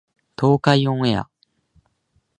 [0.35, 1.29] 東海オンエア